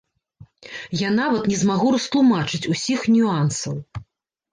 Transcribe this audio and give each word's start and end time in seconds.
Я 1.01 1.09
нават 1.17 1.43
не 1.51 1.57
змагу 1.63 1.91
растлумачыць 1.97 2.69
усіх 2.77 3.05
нюансаў. 3.17 3.77